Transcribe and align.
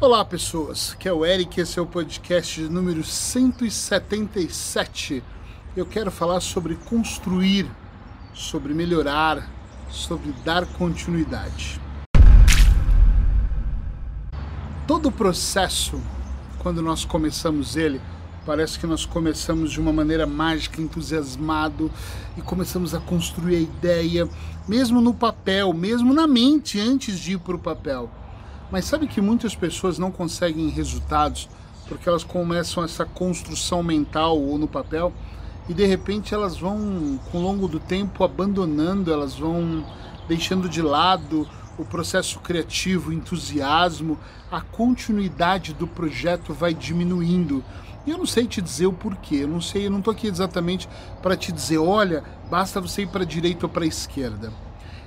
Olá 0.00 0.24
pessoas, 0.24 0.94
que 0.94 1.08
é 1.08 1.12
o 1.12 1.26
Eric, 1.26 1.60
esse 1.60 1.76
é 1.76 1.82
o 1.82 1.86
podcast 1.86 2.60
número 2.68 3.02
177. 3.02 5.24
Eu 5.76 5.84
quero 5.84 6.08
falar 6.12 6.38
sobre 6.38 6.76
construir, 6.76 7.68
sobre 8.32 8.72
melhorar, 8.72 9.50
sobre 9.90 10.30
dar 10.44 10.64
continuidade. 10.66 11.80
Todo 14.86 15.08
o 15.08 15.12
processo, 15.12 16.00
quando 16.60 16.80
nós 16.80 17.04
começamos 17.04 17.74
ele, 17.74 18.00
parece 18.46 18.78
que 18.78 18.86
nós 18.86 19.04
começamos 19.04 19.72
de 19.72 19.80
uma 19.80 19.92
maneira 19.92 20.28
mágica, 20.28 20.80
entusiasmado 20.80 21.90
e 22.36 22.40
começamos 22.40 22.94
a 22.94 23.00
construir 23.00 23.56
a 23.56 23.60
ideia, 23.60 24.28
mesmo 24.68 25.00
no 25.00 25.12
papel, 25.12 25.72
mesmo 25.72 26.14
na 26.14 26.28
mente, 26.28 26.78
antes 26.78 27.18
de 27.18 27.32
ir 27.32 27.40
para 27.40 27.56
o 27.56 27.58
papel 27.58 28.08
mas 28.70 28.84
sabe 28.84 29.06
que 29.06 29.20
muitas 29.20 29.54
pessoas 29.54 29.98
não 29.98 30.10
conseguem 30.10 30.68
resultados 30.68 31.48
porque 31.88 32.08
elas 32.08 32.22
começam 32.22 32.84
essa 32.84 33.04
construção 33.04 33.82
mental 33.82 34.38
ou 34.38 34.58
no 34.58 34.68
papel 34.68 35.12
e 35.68 35.74
de 35.74 35.86
repente 35.86 36.34
elas 36.34 36.58
vão, 36.58 37.18
com 37.30 37.38
o 37.38 37.42
longo 37.42 37.68
do 37.68 37.80
tempo, 37.80 38.24
abandonando, 38.24 39.12
elas 39.12 39.34
vão 39.34 39.84
deixando 40.26 40.68
de 40.68 40.82
lado 40.82 41.48
o 41.78 41.84
processo 41.84 42.40
criativo, 42.40 43.10
o 43.10 43.12
entusiasmo, 43.12 44.18
a 44.50 44.60
continuidade 44.60 45.72
do 45.72 45.86
projeto 45.86 46.52
vai 46.52 46.74
diminuindo. 46.74 47.62
E 48.06 48.10
eu 48.10 48.18
não 48.18 48.26
sei 48.26 48.46
te 48.46 48.60
dizer 48.60 48.86
o 48.86 48.92
porquê, 48.92 49.36
eu 49.36 49.48
não 49.48 49.60
sei, 49.60 49.86
eu 49.86 49.90
não 49.90 49.98
estou 49.98 50.12
aqui 50.12 50.26
exatamente 50.26 50.88
para 51.22 51.36
te 51.36 51.52
dizer, 51.52 51.78
olha, 51.78 52.24
basta 52.50 52.80
você 52.80 53.02
ir 53.02 53.08
para 53.08 53.22
a 53.22 53.26
direita 53.26 53.66
ou 53.66 53.70
para 53.70 53.84
a 53.84 53.86
esquerda. 53.86 54.52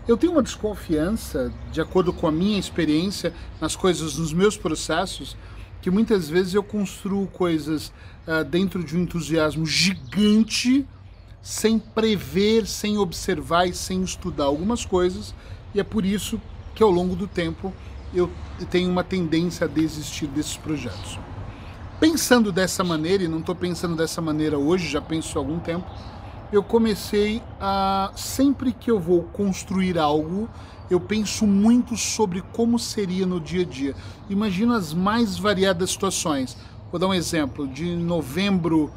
Eu 0.07 0.17
tenho 0.17 0.33
uma 0.33 0.41
desconfiança, 0.41 1.53
de 1.71 1.79
acordo 1.79 2.11
com 2.11 2.27
a 2.27 2.31
minha 2.31 2.59
experiência 2.59 3.33
nas 3.59 3.75
coisas, 3.75 4.17
nos 4.17 4.33
meus 4.33 4.57
processos, 4.57 5.37
que 5.79 5.91
muitas 5.91 6.27
vezes 6.27 6.55
eu 6.55 6.63
construo 6.63 7.27
coisas 7.27 7.91
uh, 8.27 8.43
dentro 8.43 8.83
de 8.83 8.97
um 8.97 9.01
entusiasmo 9.01 9.65
gigante, 9.65 10.87
sem 11.41 11.77
prever, 11.77 12.65
sem 12.65 12.97
observar 12.97 13.67
e 13.67 13.73
sem 13.73 14.03
estudar 14.03 14.45
algumas 14.45 14.85
coisas, 14.85 15.35
e 15.73 15.79
é 15.79 15.83
por 15.83 16.03
isso 16.03 16.41
que 16.73 16.81
ao 16.81 16.89
longo 16.89 17.15
do 17.15 17.27
tempo 17.27 17.73
eu 18.13 18.29
tenho 18.69 18.89
uma 18.89 19.03
tendência 19.03 19.65
a 19.65 19.69
desistir 19.69 20.27
desses 20.27 20.57
projetos. 20.57 21.19
Pensando 21.99 22.51
dessa 22.51 22.83
maneira, 22.83 23.23
e 23.23 23.27
não 23.27 23.39
estou 23.39 23.55
pensando 23.55 23.95
dessa 23.95 24.19
maneira 24.19 24.57
hoje, 24.57 24.89
já 24.89 24.99
penso 24.99 25.37
há 25.37 25.41
algum 25.41 25.59
tempo, 25.59 25.85
eu 26.51 26.61
comecei 26.61 27.41
a 27.59 28.11
sempre 28.15 28.73
que 28.73 28.91
eu 28.91 28.99
vou 28.99 29.23
construir 29.23 29.97
algo, 29.97 30.49
eu 30.89 30.99
penso 30.99 31.47
muito 31.47 31.95
sobre 31.95 32.41
como 32.41 32.77
seria 32.77 33.25
no 33.25 33.39
dia 33.39 33.61
a 33.61 33.65
dia. 33.65 33.95
Imagina 34.29 34.75
as 34.75 34.93
mais 34.93 35.37
variadas 35.37 35.91
situações. 35.91 36.57
Vou 36.91 36.99
dar 36.99 37.07
um 37.07 37.13
exemplo. 37.13 37.65
De 37.65 37.95
novembro, 37.95 38.91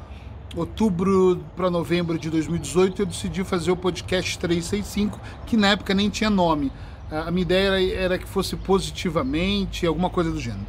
outubro 0.57 1.41
para 1.55 1.71
novembro 1.71 2.19
de 2.19 2.29
2018, 2.29 3.03
eu 3.03 3.07
decidi 3.07 3.45
fazer 3.45 3.71
o 3.71 3.77
podcast 3.77 4.37
365, 4.37 5.21
que 5.47 5.57
na 5.57 5.69
época 5.69 5.95
nem 5.95 6.11
tinha 6.11 6.29
nome. 6.29 6.73
A 7.09 7.31
minha 7.31 7.43
ideia 7.43 7.67
era, 7.69 7.83
era 7.83 8.19
que 8.19 8.27
fosse 8.27 8.57
positivamente, 8.57 9.87
alguma 9.87 10.11
coisa 10.11 10.33
do 10.33 10.41
gênero. 10.41 10.67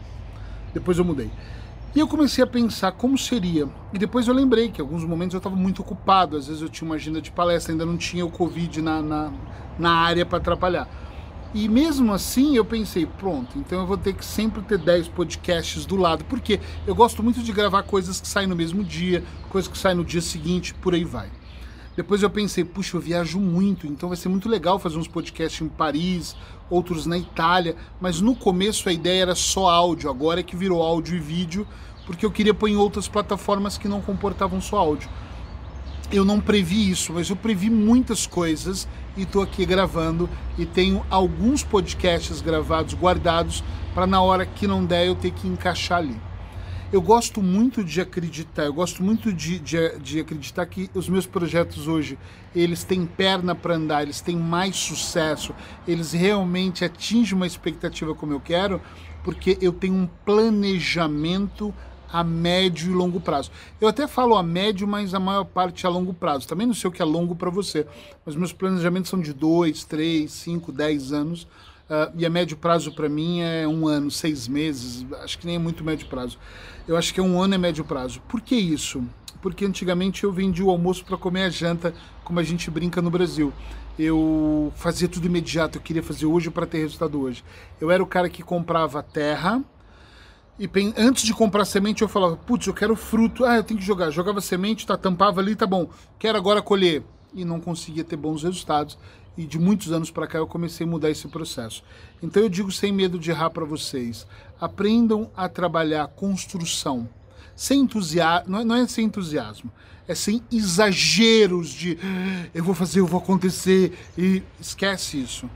Depois 0.72 0.99
eu 0.99 1.05
mudei. 1.05 1.31
E 1.96 2.00
eu 2.02 2.10
comecei 2.10 2.44
a 2.44 2.48
pensar 2.48 2.92
como 2.92 3.18
seria. 3.18 3.70
E 3.94 3.98
depois 3.98 4.28
eu 4.28 4.34
lembrei 4.34 4.70
que 4.70 4.82
alguns 4.82 5.06
momentos 5.06 5.34
eu 5.34 5.38
estava 5.38 5.56
muito 5.56 5.82
ocupado, 5.82 6.36
às 6.36 6.48
vezes 6.48 6.62
eu 6.62 6.68
tinha 6.68 6.86
uma 6.86 6.96
agenda 6.96 7.22
de 7.22 7.32
palestra, 7.32 7.72
ainda 7.72 7.86
não 7.86 7.96
tinha 7.96 8.26
o 8.26 8.30
Covid 8.30 8.82
na, 8.82 9.02
na, 9.02 9.32
na 9.80 9.92
área 9.94 10.26
para 10.26 10.40
atrapalhar. 10.40 10.90
E 11.54 11.70
mesmo 11.70 12.12
assim 12.12 12.58
eu 12.58 12.66
pensei, 12.66 13.06
pronto, 13.06 13.58
então 13.58 13.80
eu 13.80 13.88
vou 13.88 13.96
ter 13.96 14.12
que 14.12 14.26
sempre 14.26 14.62
ter 14.62 14.78
10 14.78 15.08
podcasts 15.08 15.86
do 15.86 15.96
lado, 15.96 16.26
porque 16.26 16.60
eu 16.86 16.94
gosto 16.94 17.23
muito 17.23 17.42
de 17.42 17.54
gravar 17.54 17.84
coisas 17.84 18.20
que 18.20 18.28
saem 18.28 18.46
no 18.46 18.58
mesmo 18.58 18.84
dia, 18.84 19.23
coisas 19.48 19.72
que 19.72 19.78
saem 19.78 19.96
no 19.96 20.04
dia 20.04 20.22
seguinte, 20.22 20.73
por 20.73 20.94
aí 20.94 21.06
vai. 21.06 21.30
Depois 21.96 22.22
eu 22.22 22.30
pensei, 22.30 22.66
puxa, 22.66 22.98
eu 22.98 23.02
viajo 23.02 23.39
muito, 23.39 23.88
então 23.88 24.10
vai 24.10 24.17
ser 24.17 24.28
muito 24.28 24.50
legal 24.50 24.78
fazer 24.78 24.98
uns 24.98 25.08
podcasts 25.08 25.61
em 25.61 25.70
Paris, 25.70 26.36
outros 26.70 27.06
na 27.06 27.17
Itália, 27.17 27.78
mas 28.02 28.20
no 28.20 28.36
começo 28.36 28.89
a 28.89 28.92
ideia 28.92 29.22
era 29.22 29.36
só 29.36 29.70
áudio, 29.70 30.10
agora 30.10 30.42
é 30.42 30.44
que 30.44 30.58
virou 30.58 30.84
áudio 30.84 31.16
e 31.16 31.20
vídeo, 31.20 31.66
porque 32.05 32.26
eu 32.26 32.32
queria 32.32 32.54
pôr 32.54 32.67
em 32.67 32.76
outras 32.76 33.08
plataformas 33.08 33.78
que 33.78 33.88
não 33.88 34.02
comportavam 34.02 34.60
só 34.60 34.78
áudio. 34.78 35.10
Eu 36.11 36.26
não 36.26 36.42
previ 36.42 36.89
isso, 36.89 37.14
mas 37.14 37.30
eu 37.30 37.36
previ 37.36 37.70
muitas 37.70 38.28
coisas 38.28 38.88
e 39.16 39.22
estou 39.22 39.42
aqui 39.42 39.66
gravando 39.66 40.30
e 40.58 40.66
tenho 40.66 41.04
alguns 41.10 41.64
podcasts 41.64 42.42
gravados, 42.42 42.94
guardados, 42.94 43.64
para 43.94 44.05
na 44.05 44.22
hora 44.22 44.45
que 44.45 44.67
não 44.67 44.86
der 44.86 45.08
eu 45.08 45.16
ter 45.16 45.32
que 45.32 45.48
encaixar 45.48 46.00
ali 46.00 46.20
eu 46.95 47.02
gosto 47.02 47.44
muito 47.44 47.83
de 47.83 48.00
acreditar, 48.00 48.64
eu 48.64 48.73
gosto 48.73 49.04
muito 49.04 49.33
de, 49.33 49.60
de, 49.60 50.00
de 50.00 50.20
acreditar 50.22 50.66
que 50.66 50.89
os 50.94 51.10
meus 51.10 51.26
projetos 51.26 51.89
hoje, 51.89 52.17
eles 52.56 52.86
têm 52.86 53.06
perna 53.06 53.54
para 53.54 53.76
andar, 53.76 54.04
eles 54.04 54.22
têm 54.22 54.38
mais 54.38 54.78
sucesso, 54.78 55.54
eles 55.86 56.14
realmente 56.14 56.86
atingem 56.86 57.36
uma 57.36 57.45
expectativa 57.45 58.16
como 58.16 58.32
eu 58.32 58.39
quero, 58.39 58.82
porque 59.26 59.58
eu 59.60 59.73
tenho 59.73 59.94
um 59.94 60.08
planejamento 60.23 61.73
a 62.10 62.23
médio 62.23 62.89
e 62.89 62.94
longo 62.94 63.20
prazo. 63.20 63.52
Eu 63.82 63.89
até 63.89 64.08
falo 64.08 64.38
a 64.38 64.42
médio, 64.42 64.88
mas 64.88 65.14
a 65.14 65.20
maior 65.20 65.44
parte 65.44 65.86
é 65.86 65.89
a 65.89 65.92
longo 65.92 66.14
prazo. 66.14 66.48
Também 66.48 66.66
não 66.66 66.73
sei 66.73 66.88
o 66.88 66.94
que 66.94 67.02
é 67.02 67.05
longo 67.05 67.36
para 67.36 67.50
você, 67.50 67.86
mas 68.26 68.38
meus 68.38 68.54
planejamentos 68.54 69.10
são 69.10 69.20
de 69.20 69.34
2, 69.34 69.84
3, 69.84 70.32
5, 70.32 70.72
10 70.72 71.11
anos 71.11 71.45
Uh, 71.88 72.12
e 72.18 72.26
a 72.26 72.30
médio 72.30 72.58
prazo 72.58 72.92
para 72.92 73.08
mim 73.08 73.42
é 73.42 73.68
um 73.68 73.88
ano, 73.88 74.10
seis 74.10 74.48
meses, 74.48 75.06
acho 75.22 75.38
que 75.38 75.46
nem 75.46 75.56
é 75.56 75.60
muito 75.60 75.84
médio 75.84 76.08
prazo. 76.08 76.40
Eu 76.88 76.98
acho 76.98 77.14
que 77.14 77.20
é 77.20 77.23
um 77.23 77.40
ano 77.40 77.54
é 77.54 77.58
médio 77.58 77.86
prazo. 77.86 78.22
Por 78.28 78.42
que 78.42 78.56
isso? 78.56 79.04
Porque 79.42 79.66
antigamente 79.66 80.23
eu 80.23 80.32
vendia 80.32 80.66
o 80.66 80.72
almoço 80.72 81.06
para 81.06 81.16
comer 81.16 81.44
a 81.44 81.50
janta, 81.50 81.94
como 82.23 82.40
a 82.40 82.44
gente 82.44 82.72
brinca 82.72 83.02
no 83.02 83.12
Brasil. 83.12 83.54
Eu 83.98 84.73
fazia 84.76 85.08
tudo 85.08 85.28
imediato, 85.28 85.78
eu 85.78 85.82
queria 85.82 86.02
fazer 86.02 86.26
hoje 86.26 86.50
para 86.50 86.66
ter 86.66 86.80
resultado 86.80 87.22
hoje. 87.22 87.44
Eu 87.80 87.92
era 87.92 88.02
o 88.02 88.08
cara 88.08 88.30
que 88.30 88.42
comprava 88.42 89.04
terra, 89.04 89.64
e 90.58 90.70
antes 90.98 91.23
de 91.23 91.34
comprar 91.34 91.66
semente 91.66 92.02
eu 92.02 92.08
falava, 92.08 92.38
putz, 92.38 92.66
eu 92.66 92.73
quero 92.73 92.96
fruto, 92.96 93.44
ah, 93.44 93.58
eu 93.58 93.64
tenho 93.64 93.80
que 93.80 93.86
jogar. 93.86 94.10
Jogava 94.10 94.40
semente, 94.40 94.88
tá, 94.88 94.98
tampava 94.98 95.42
ali, 95.42 95.56
tá 95.56 95.67
bom, 95.67 95.90
quero 96.17 96.38
agora 96.38 96.62
colher. 96.62 97.04
E 97.34 97.44
não 97.44 97.60
conseguia 97.60 98.06
ter 98.06 98.16
bons 98.16 98.44
resultados 98.44 98.98
e 99.38 99.46
de 99.46 99.60
muitos 99.60 99.92
anos 99.92 100.12
para 100.12 100.28
cá 100.28 100.38
eu 100.38 100.48
comecei 100.48 100.86
a 100.86 100.90
mudar 100.90 101.10
esse 101.10 101.28
processo. 101.28 101.84
Então 102.22 102.42
eu 102.44 102.50
digo 102.50 102.72
sem 102.72 102.92
medo 102.92 103.20
de 103.20 103.32
errar 103.32 103.50
para 103.50 103.66
vocês, 103.66 104.26
aprendam 104.60 105.30
a 105.36 105.50
trabalhar 105.50 106.08
construção, 106.08 107.10
sem 107.56 107.82
entusiasmo, 107.82 108.52
não, 108.52 108.60
é, 108.60 108.64
não 108.64 108.76
é 108.76 108.88
sem 108.88 109.06
entusiasmo, 109.06 109.72
é 110.08 110.14
sem 110.14 110.42
exageros 110.52 111.70
de 111.70 111.98
eu 112.54 112.64
vou 112.64 112.76
fazer, 112.76 113.00
eu 113.00 113.08
vou 113.08 113.20
acontecer 113.20 113.98
e 114.18 114.44
esquece 114.60 115.22
isso. 115.22 115.50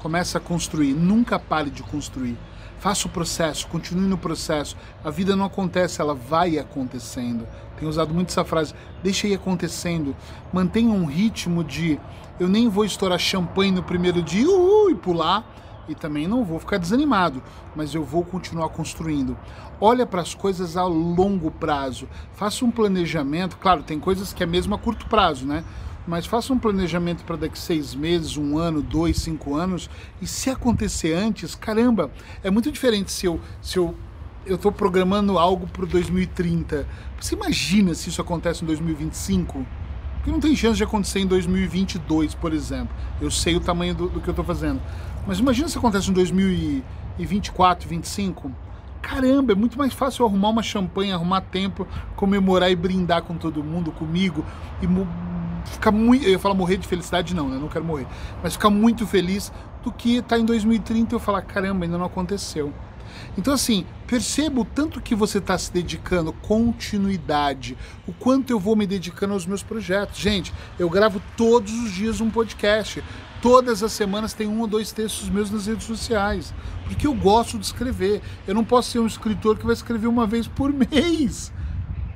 Começa 0.00 0.38
a 0.38 0.40
construir, 0.40 0.94
nunca 0.94 1.38
pare 1.38 1.70
de 1.70 1.82
construir. 1.82 2.36
Faça 2.82 3.06
o 3.06 3.10
processo, 3.10 3.68
continue 3.68 4.08
no 4.08 4.18
processo. 4.18 4.76
A 5.04 5.08
vida 5.08 5.36
não 5.36 5.44
acontece, 5.44 6.00
ela 6.00 6.16
vai 6.16 6.58
acontecendo. 6.58 7.46
Tenho 7.78 7.88
usado 7.88 8.12
muito 8.12 8.30
essa 8.30 8.44
frase, 8.44 8.74
deixa 9.00 9.28
ir 9.28 9.34
acontecendo. 9.34 10.16
Mantenha 10.52 10.90
um 10.90 11.04
ritmo 11.04 11.62
de 11.62 12.00
eu 12.40 12.48
nem 12.48 12.68
vou 12.68 12.84
estourar 12.84 13.20
champanhe 13.20 13.70
no 13.70 13.84
primeiro 13.84 14.20
dia 14.20 14.48
e 14.90 14.94
pular, 14.96 15.46
e 15.88 15.94
também 15.94 16.26
não 16.26 16.44
vou 16.44 16.58
ficar 16.58 16.76
desanimado, 16.76 17.40
mas 17.76 17.94
eu 17.94 18.02
vou 18.02 18.24
continuar 18.24 18.68
construindo. 18.70 19.38
Olha 19.80 20.04
para 20.04 20.20
as 20.20 20.34
coisas 20.34 20.76
a 20.76 20.84
longo 20.84 21.52
prazo. 21.52 22.08
Faça 22.32 22.64
um 22.64 22.70
planejamento. 22.72 23.58
Claro, 23.58 23.84
tem 23.84 24.00
coisas 24.00 24.32
que 24.32 24.42
é 24.42 24.46
mesmo 24.46 24.74
a 24.74 24.78
curto 24.78 25.06
prazo, 25.06 25.46
né? 25.46 25.62
Mas 26.06 26.26
faça 26.26 26.52
um 26.52 26.58
planejamento 26.58 27.24
para 27.24 27.36
daqui 27.36 27.58
seis 27.58 27.94
meses, 27.94 28.36
um 28.36 28.58
ano, 28.58 28.82
dois, 28.82 29.18
cinco 29.18 29.54
anos. 29.54 29.88
E 30.20 30.26
se 30.26 30.50
acontecer 30.50 31.14
antes, 31.14 31.54
caramba, 31.54 32.10
é 32.42 32.50
muito 32.50 32.70
diferente 32.70 33.12
se 33.12 33.26
eu 33.26 33.40
se 33.60 33.78
eu 33.78 33.94
eu 34.44 34.56
estou 34.56 34.72
programando 34.72 35.38
algo 35.38 35.66
para 35.68 35.86
2030. 35.86 36.86
Você 37.20 37.34
imagina 37.34 37.94
se 37.94 38.08
isso 38.08 38.20
acontece 38.20 38.64
em 38.64 38.66
2025? 38.66 39.64
Porque 40.16 40.30
não 40.30 40.40
tem 40.40 40.54
chance 40.54 40.76
de 40.76 40.84
acontecer 40.84 41.20
em 41.20 41.26
2022, 41.26 42.34
por 42.34 42.52
exemplo. 42.52 42.94
Eu 43.20 43.30
sei 43.30 43.56
o 43.56 43.60
tamanho 43.60 43.94
do, 43.94 44.08
do 44.08 44.20
que 44.20 44.28
eu 44.28 44.32
estou 44.32 44.44
fazendo. 44.44 44.80
Mas 45.26 45.38
imagina 45.38 45.68
se 45.68 45.78
acontece 45.78 46.10
em 46.10 46.12
2024, 46.12 47.88
2025. 47.88 48.50
Caramba, 49.00 49.52
é 49.52 49.54
muito 49.56 49.76
mais 49.76 49.92
fácil 49.92 50.24
arrumar 50.24 50.48
uma 50.50 50.62
champanhe, 50.62 51.12
arrumar 51.12 51.40
tempo, 51.40 51.86
comemorar 52.14 52.70
e 52.70 52.76
brindar 52.76 53.22
com 53.22 53.36
todo 53.36 53.62
mundo, 53.62 53.90
comigo, 53.90 54.44
e 54.80 54.86
ficar 55.64 55.90
muito. 55.90 56.24
Eu 56.24 56.30
ia 56.30 56.38
falar 56.38 56.54
morrer 56.54 56.76
de 56.76 56.86
felicidade, 56.86 57.34
não, 57.34 57.48
né? 57.48 57.58
Não 57.58 57.68
quero 57.68 57.84
morrer. 57.84 58.06
Mas 58.42 58.54
ficar 58.54 58.70
muito 58.70 59.06
feliz 59.06 59.52
do 59.82 59.92
que 59.92 60.16
estar 60.16 60.36
tá 60.36 60.38
em 60.38 60.44
2030 60.44 61.14
e 61.14 61.16
eu 61.16 61.20
falar, 61.20 61.42
caramba, 61.42 61.84
ainda 61.84 61.98
não 61.98 62.06
aconteceu. 62.06 62.72
Então, 63.36 63.54
assim, 63.54 63.86
perceba 64.06 64.60
o 64.60 64.64
tanto 64.64 65.00
que 65.00 65.14
você 65.14 65.38
está 65.38 65.56
se 65.56 65.72
dedicando, 65.72 66.32
continuidade, 66.32 67.76
o 68.06 68.12
quanto 68.12 68.50
eu 68.50 68.60
vou 68.60 68.76
me 68.76 68.86
dedicando 68.86 69.32
aos 69.32 69.46
meus 69.46 69.62
projetos. 69.62 70.18
Gente, 70.18 70.52
eu 70.78 70.88
gravo 70.88 71.20
todos 71.36 71.72
os 71.72 71.92
dias 71.92 72.20
um 72.20 72.30
podcast. 72.30 73.02
Todas 73.40 73.82
as 73.82 73.92
semanas 73.92 74.32
tem 74.32 74.46
um 74.46 74.60
ou 74.60 74.66
dois 74.66 74.92
textos 74.92 75.28
meus 75.28 75.50
nas 75.50 75.66
redes 75.66 75.86
sociais. 75.86 76.54
Porque 76.84 77.06
eu 77.06 77.14
gosto 77.14 77.58
de 77.58 77.64
escrever. 77.64 78.20
Eu 78.46 78.54
não 78.54 78.64
posso 78.64 78.90
ser 78.90 78.98
um 79.00 79.06
escritor 79.06 79.58
que 79.58 79.66
vai 79.66 79.74
escrever 79.74 80.06
uma 80.06 80.26
vez 80.26 80.46
por 80.46 80.70
mês. 80.72 81.52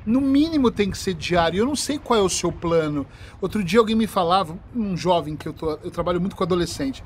No 0.07 0.21
mínimo 0.21 0.71
tem 0.71 0.89
que 0.89 0.97
ser 0.97 1.13
diário. 1.13 1.59
Eu 1.59 1.65
não 1.65 1.75
sei 1.75 1.99
qual 1.99 2.17
é 2.17 2.23
o 2.23 2.29
seu 2.29 2.49
plano. 2.49 3.05
Outro 3.41 3.61
dia 3.61 3.77
alguém 3.77 3.93
me 3.93 4.07
falava, 4.07 4.57
um 4.73 4.95
jovem 4.95 5.35
que 5.35 5.49
eu, 5.49 5.51
tô, 5.51 5.71
eu 5.83 5.91
trabalho 5.91 6.21
muito 6.21 6.33
com 6.33 6.43
adolescente, 6.45 7.03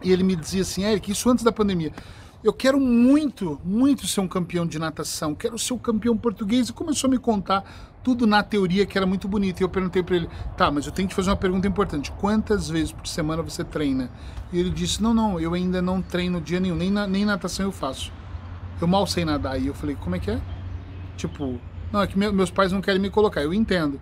e 0.00 0.12
ele 0.12 0.22
me 0.22 0.36
dizia 0.36 0.62
assim, 0.62 0.84
Eric, 0.84 1.10
isso 1.10 1.28
antes 1.28 1.42
da 1.42 1.50
pandemia. 1.50 1.92
Eu 2.44 2.52
quero 2.52 2.78
muito, 2.78 3.60
muito 3.64 4.06
ser 4.06 4.20
um 4.20 4.28
campeão 4.28 4.64
de 4.64 4.78
natação, 4.78 5.34
quero 5.34 5.58
ser 5.58 5.74
um 5.74 5.78
campeão 5.78 6.16
português. 6.16 6.68
E 6.68 6.72
começou 6.72 7.08
a 7.08 7.10
me 7.10 7.18
contar 7.18 7.64
tudo 8.04 8.24
na 8.24 8.40
teoria 8.40 8.86
que 8.86 8.96
era 8.96 9.06
muito 9.06 9.26
bonito. 9.26 9.60
E 9.60 9.64
eu 9.64 9.68
perguntei 9.68 10.04
para 10.04 10.14
ele: 10.14 10.28
tá, 10.56 10.70
mas 10.70 10.86
eu 10.86 10.92
tenho 10.92 11.08
que 11.08 11.14
fazer 11.16 11.30
uma 11.30 11.36
pergunta 11.36 11.66
importante: 11.66 12.12
quantas 12.12 12.68
vezes 12.68 12.92
por 12.92 13.06
semana 13.08 13.42
você 13.42 13.64
treina? 13.64 14.10
E 14.52 14.60
ele 14.60 14.70
disse: 14.70 15.02
não, 15.02 15.12
não, 15.12 15.40
eu 15.40 15.54
ainda 15.54 15.82
não 15.82 16.00
treino 16.00 16.40
dia 16.40 16.60
nenhum, 16.60 16.76
nem, 16.76 16.90
na, 16.90 17.04
nem 17.04 17.24
natação 17.24 17.66
eu 17.66 17.72
faço. 17.72 18.12
Eu 18.80 18.86
mal 18.86 19.08
sei 19.08 19.24
nadar. 19.24 19.60
E 19.60 19.66
eu 19.66 19.74
falei: 19.74 19.96
como 19.96 20.14
é 20.14 20.20
que 20.20 20.30
é? 20.30 20.40
Tipo, 21.16 21.60
não, 21.92 22.00
é 22.00 22.06
que 22.06 22.18
meus 22.18 22.50
pais 22.50 22.72
não 22.72 22.80
querem 22.80 23.00
me 23.00 23.10
colocar, 23.10 23.42
eu 23.42 23.52
entendo. 23.52 24.00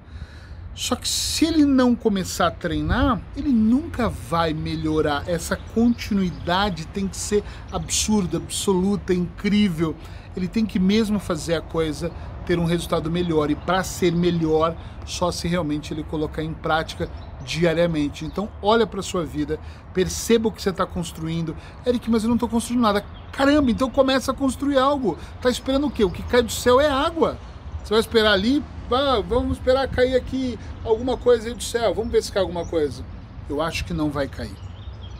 Só 0.74 0.94
que 0.94 1.08
se 1.08 1.44
ele 1.44 1.64
não 1.64 1.96
começar 1.96 2.46
a 2.46 2.50
treinar, 2.50 3.20
ele 3.36 3.50
nunca 3.50 4.08
vai 4.08 4.54
melhorar. 4.54 5.28
Essa 5.28 5.56
continuidade 5.56 6.86
tem 6.86 7.08
que 7.08 7.16
ser 7.16 7.42
absurda, 7.72 8.38
absoluta, 8.38 9.12
incrível. 9.12 9.96
Ele 10.36 10.46
tem 10.46 10.64
que 10.64 10.78
mesmo 10.78 11.18
fazer 11.18 11.54
a 11.54 11.60
coisa 11.60 12.12
ter 12.46 12.58
um 12.58 12.64
resultado 12.64 13.10
melhor. 13.10 13.50
E 13.50 13.56
para 13.56 13.82
ser 13.82 14.12
melhor, 14.12 14.76
só 15.04 15.32
se 15.32 15.48
realmente 15.48 15.92
ele 15.92 16.04
colocar 16.04 16.42
em 16.42 16.54
prática 16.54 17.10
diariamente. 17.44 18.24
Então, 18.24 18.48
olha 18.62 18.86
para 18.86 19.02
sua 19.02 19.24
vida, 19.24 19.58
perceba 19.92 20.48
o 20.48 20.52
que 20.52 20.62
você 20.62 20.70
está 20.70 20.86
construindo. 20.86 21.56
Eric, 21.84 22.08
mas 22.08 22.22
eu 22.22 22.28
não 22.28 22.36
estou 22.36 22.48
construindo 22.48 22.82
nada. 22.82 23.04
Caramba, 23.32 23.70
então 23.70 23.90
começa 23.90 24.30
a 24.30 24.34
construir 24.34 24.78
algo. 24.78 25.18
Tá 25.42 25.50
esperando 25.50 25.88
o 25.88 25.90
quê? 25.90 26.04
O 26.04 26.10
que 26.10 26.22
cai 26.22 26.42
do 26.42 26.52
céu 26.52 26.80
é 26.80 26.88
água. 26.88 27.36
Você 27.82 27.90
vai 27.90 28.00
esperar 28.00 28.32
ali, 28.32 28.62
ah, 28.90 29.20
vamos 29.26 29.58
esperar 29.58 29.88
cair 29.88 30.14
aqui 30.16 30.58
alguma 30.84 31.16
coisa 31.16 31.48
aí 31.48 31.54
do 31.54 31.62
céu, 31.62 31.94
vamos 31.94 32.12
ver 32.12 32.22
se 32.22 32.32
cai 32.32 32.42
alguma 32.42 32.64
coisa. 32.64 33.04
Eu 33.48 33.60
acho 33.60 33.84
que 33.84 33.92
não 33.92 34.10
vai 34.10 34.28
cair. 34.28 34.56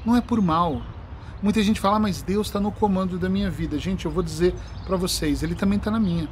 Não 0.05 0.17
é 0.17 0.21
por 0.21 0.41
mal. 0.41 0.83
Muita 1.43 1.63
gente 1.63 1.81
fala, 1.81 1.99
mas 1.99 2.23
Deus 2.23 2.49
está 2.49 2.61
no 2.61 2.71
comando 2.71 3.19
da 3.19 3.29
minha 3.29 3.51
vida. 3.51 3.79
Gente, 3.79 4.05
eu 4.05 4.11
vou 4.11 4.23
dizer 4.23 4.55
para 4.87 4.97
vocês, 4.97 5.43
Ele 5.43 5.55
também 5.55 5.79
está 5.79 5.91
na 5.91 5.99
minha. 5.99 6.29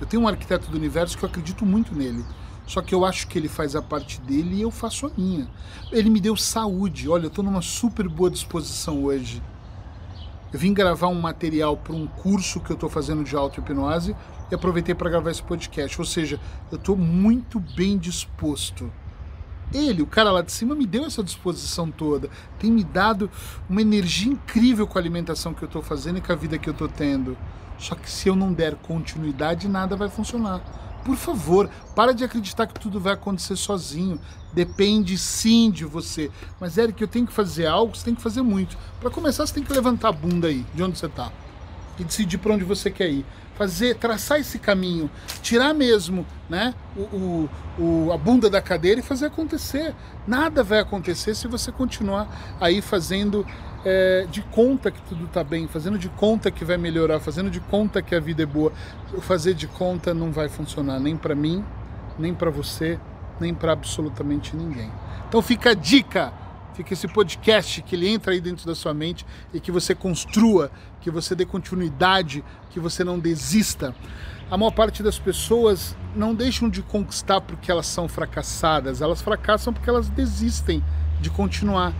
Eu 0.00 0.06
tenho 0.06 0.22
um 0.22 0.28
arquiteto 0.28 0.70
do 0.70 0.76
universo 0.76 1.16
que 1.16 1.24
eu 1.24 1.28
acredito 1.28 1.64
muito 1.64 1.94
nele. 1.94 2.24
Só 2.66 2.80
que 2.80 2.94
eu 2.94 3.04
acho 3.04 3.28
que 3.28 3.38
ele 3.38 3.48
faz 3.48 3.76
a 3.76 3.82
parte 3.82 4.20
dele 4.20 4.56
e 4.56 4.62
eu 4.62 4.70
faço 4.70 5.06
a 5.06 5.10
minha. 5.16 5.46
Ele 5.92 6.08
me 6.08 6.20
deu 6.20 6.36
saúde. 6.36 7.08
Olha, 7.08 7.24
eu 7.24 7.28
estou 7.28 7.44
numa 7.44 7.60
super 7.60 8.08
boa 8.08 8.30
disposição 8.30 9.04
hoje. 9.04 9.42
Eu 10.54 10.60
vim 10.60 10.72
gravar 10.72 11.08
um 11.08 11.20
material 11.20 11.76
para 11.76 11.96
um 11.96 12.06
curso 12.06 12.60
que 12.60 12.70
eu 12.70 12.74
estou 12.74 12.88
fazendo 12.88 13.24
de 13.24 13.34
auto-hipnose 13.34 14.14
e 14.48 14.54
aproveitei 14.54 14.94
para 14.94 15.10
gravar 15.10 15.32
esse 15.32 15.42
podcast. 15.42 16.00
Ou 16.00 16.04
seja, 16.04 16.38
eu 16.70 16.76
estou 16.76 16.96
muito 16.96 17.58
bem 17.58 17.98
disposto. 17.98 18.88
Ele, 19.72 20.00
o 20.00 20.06
cara 20.06 20.30
lá 20.30 20.42
de 20.42 20.52
cima, 20.52 20.76
me 20.76 20.86
deu 20.86 21.04
essa 21.04 21.24
disposição 21.24 21.90
toda. 21.90 22.30
Tem 22.56 22.70
me 22.70 22.84
dado 22.84 23.28
uma 23.68 23.82
energia 23.82 24.32
incrível 24.32 24.86
com 24.86 24.96
a 24.96 25.00
alimentação 25.00 25.52
que 25.52 25.64
eu 25.64 25.66
estou 25.66 25.82
fazendo 25.82 26.18
e 26.18 26.20
com 26.20 26.30
a 26.30 26.36
vida 26.36 26.56
que 26.56 26.68
eu 26.68 26.72
estou 26.72 26.86
tendo. 26.86 27.36
Só 27.76 27.96
que 27.96 28.08
se 28.08 28.28
eu 28.28 28.36
não 28.36 28.52
der 28.52 28.76
continuidade, 28.76 29.66
nada 29.66 29.96
vai 29.96 30.08
funcionar. 30.08 30.62
Por 31.04 31.16
favor, 31.16 31.68
para 31.94 32.14
de 32.14 32.24
acreditar 32.24 32.66
que 32.66 32.80
tudo 32.80 32.98
vai 32.98 33.12
acontecer 33.12 33.56
sozinho. 33.56 34.18
Depende 34.52 35.18
sim 35.18 35.70
de 35.70 35.84
você. 35.84 36.30
Mas, 36.58 36.78
Eric, 36.78 37.00
eu 37.02 37.08
tenho 37.08 37.26
que 37.26 37.32
fazer 37.32 37.66
algo, 37.66 37.94
você 37.94 38.04
tem 38.04 38.14
que 38.14 38.22
fazer 38.22 38.40
muito. 38.40 38.78
Para 39.00 39.10
começar, 39.10 39.46
você 39.46 39.52
tem 39.52 39.62
que 39.62 39.72
levantar 39.72 40.08
a 40.08 40.12
bunda 40.12 40.48
aí, 40.48 40.64
de 40.74 40.82
onde 40.82 40.98
você 40.98 41.06
está. 41.06 41.30
E 41.98 42.04
decidir 42.04 42.38
para 42.38 42.54
onde 42.54 42.64
você 42.64 42.90
quer 42.90 43.10
ir. 43.10 43.26
Fazer, 43.56 43.96
traçar 43.96 44.40
esse 44.40 44.58
caminho, 44.58 45.08
tirar 45.40 45.72
mesmo 45.72 46.26
né, 46.48 46.74
o, 46.96 47.00
o, 47.00 47.50
o, 47.78 48.12
a 48.12 48.18
bunda 48.18 48.50
da 48.50 48.60
cadeira 48.60 49.00
e 49.00 49.02
fazer 49.02 49.26
acontecer. 49.26 49.94
Nada 50.26 50.64
vai 50.64 50.80
acontecer 50.80 51.36
se 51.36 51.46
você 51.46 51.70
continuar 51.70 52.56
aí 52.60 52.82
fazendo 52.82 53.46
é, 53.84 54.26
de 54.30 54.40
conta 54.40 54.90
que 54.90 55.00
tudo 55.02 55.24
está 55.24 55.44
bem, 55.44 55.68
fazendo 55.68 55.98
de 55.98 56.08
conta 56.08 56.50
que 56.50 56.64
vai 56.64 56.78
melhorar, 56.78 57.20
fazendo 57.20 57.50
de 57.50 57.60
conta 57.60 58.00
que 58.00 58.14
a 58.14 58.20
vida 58.20 58.42
é 58.42 58.46
boa. 58.46 58.72
Fazer 59.20 59.54
de 59.54 59.66
conta 59.66 60.14
não 60.14 60.32
vai 60.32 60.48
funcionar 60.48 60.98
nem 60.98 61.16
para 61.16 61.34
mim, 61.34 61.62
nem 62.18 62.34
para 62.34 62.50
você, 62.50 62.98
nem 63.38 63.52
para 63.52 63.72
absolutamente 63.72 64.56
ninguém. 64.56 64.90
Então 65.28 65.42
fica 65.42 65.70
a 65.70 65.74
dica, 65.74 66.32
fica 66.74 66.94
esse 66.94 67.06
podcast 67.06 67.82
que 67.82 67.94
ele 67.94 68.08
entra 68.08 68.32
aí 68.32 68.40
dentro 68.40 68.66
da 68.66 68.74
sua 68.74 68.94
mente 68.94 69.26
e 69.52 69.60
que 69.60 69.70
você 69.70 69.94
construa, 69.94 70.70
que 71.00 71.10
você 71.10 71.34
dê 71.34 71.44
continuidade, 71.44 72.42
que 72.70 72.80
você 72.80 73.04
não 73.04 73.18
desista. 73.18 73.94
A 74.50 74.56
maior 74.56 74.70
parte 74.70 75.02
das 75.02 75.18
pessoas 75.18 75.96
não 76.14 76.34
deixam 76.34 76.70
de 76.70 76.82
conquistar 76.82 77.40
porque 77.40 77.70
elas 77.70 77.86
são 77.86 78.08
fracassadas, 78.08 79.02
elas 79.02 79.20
fracassam 79.20 79.72
porque 79.72 79.90
elas 79.90 80.08
desistem 80.08 80.82
de 81.20 81.30
continuar 81.30 81.92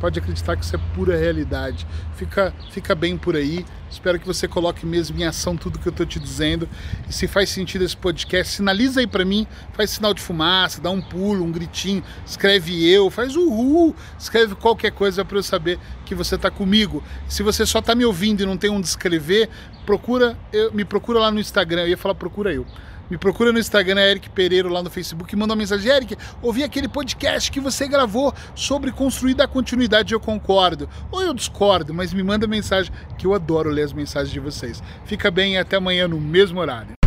pode 0.00 0.18
acreditar 0.18 0.56
que 0.56 0.64
isso 0.64 0.74
é 0.74 0.80
pura 0.94 1.16
realidade. 1.16 1.86
Fica, 2.16 2.52
fica 2.70 2.94
bem 2.94 3.16
por 3.16 3.36
aí. 3.36 3.64
Espero 3.90 4.18
que 4.18 4.26
você 4.26 4.48
coloque 4.48 4.84
mesmo 4.84 5.18
em 5.18 5.24
ação 5.24 5.56
tudo 5.56 5.78
que 5.78 5.86
eu 5.86 5.90
estou 5.90 6.04
te 6.04 6.18
dizendo. 6.18 6.68
E 7.08 7.12
se 7.12 7.26
faz 7.28 7.50
sentido 7.50 7.84
esse 7.84 7.96
podcast, 7.96 8.54
sinaliza 8.54 9.00
aí 9.00 9.06
para 9.06 9.24
mim, 9.24 9.46
faz 9.72 9.90
sinal 9.90 10.12
de 10.12 10.20
fumaça, 10.20 10.80
dá 10.80 10.90
um 10.90 11.00
pulo, 11.00 11.44
um 11.44 11.52
gritinho, 11.52 12.02
escreve 12.26 12.88
eu, 12.88 13.10
faz 13.10 13.36
uhul, 13.36 13.94
escreve 14.18 14.54
qualquer 14.56 14.90
coisa 14.90 15.24
para 15.24 15.38
eu 15.38 15.42
saber 15.42 15.78
que 16.04 16.14
você 16.14 16.34
está 16.34 16.50
comigo. 16.50 17.02
Se 17.28 17.42
você 17.42 17.64
só 17.64 17.78
está 17.78 17.94
me 17.94 18.04
ouvindo 18.04 18.42
e 18.42 18.46
não 18.46 18.56
tem 18.56 18.70
onde 18.70 18.86
escrever, 18.86 19.48
procura, 19.86 20.36
eu, 20.52 20.72
me 20.72 20.84
procura 20.84 21.20
lá 21.20 21.30
no 21.30 21.38
Instagram. 21.38 21.82
Eu 21.82 21.88
ia 21.88 21.96
falar 21.96 22.14
procura 22.14 22.52
eu. 22.52 22.66
Me 23.10 23.18
procura 23.18 23.52
no 23.52 23.58
Instagram, 23.58 24.00
é 24.00 24.10
Eric 24.10 24.30
Pereiro, 24.30 24.68
lá 24.68 24.82
no 24.82 24.90
Facebook, 24.90 25.32
e 25.32 25.36
manda 25.36 25.52
uma 25.52 25.58
mensagem. 25.58 25.90
Eric, 25.90 26.16
ouvi 26.40 26.64
aquele 26.64 26.88
podcast 26.88 27.50
que 27.50 27.60
você 27.60 27.86
gravou 27.86 28.32
sobre 28.54 28.90
construir 28.90 29.34
da 29.34 29.46
continuidade, 29.46 30.14
eu 30.14 30.20
concordo. 30.20 30.88
Ou 31.10 31.22
eu 31.22 31.34
discordo, 31.34 31.92
mas 31.92 32.14
me 32.14 32.22
manda 32.22 32.46
mensagem, 32.46 32.92
que 33.18 33.26
eu 33.26 33.34
adoro 33.34 33.70
ler 33.70 33.82
as 33.82 33.92
mensagens 33.92 34.32
de 34.32 34.40
vocês. 34.40 34.82
Fica 35.04 35.30
bem 35.30 35.54
e 35.54 35.58
até 35.58 35.76
amanhã 35.76 36.08
no 36.08 36.20
mesmo 36.20 36.60
horário. 36.60 37.03